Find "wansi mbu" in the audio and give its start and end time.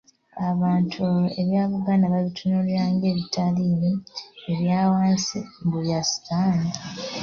4.91-5.77